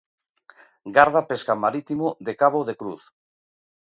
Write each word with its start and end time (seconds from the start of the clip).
Garda 0.95 1.21
pesca 1.31 1.57
marítimo 1.65 2.07
de 2.25 2.33
Cabo 2.41 2.59
de 2.67 2.77
Cruz. 2.79 3.01